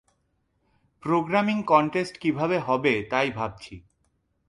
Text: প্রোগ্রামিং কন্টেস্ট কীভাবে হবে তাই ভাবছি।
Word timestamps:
প্রোগ্রামিং 1.03 1.57
কন্টেস্ট 1.63 2.15
কীভাবে 2.17 2.57
হবে 2.59 2.93
তাই 3.09 3.29
ভাবছি। 3.31 3.75